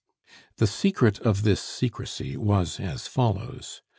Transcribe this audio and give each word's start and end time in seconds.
The 0.57 0.65
secret 0.65 1.19
of 1.19 1.43
this 1.43 1.61
secrecy 1.61 2.35
was 2.35 2.79
as 2.79 3.05
follows. 3.05 3.83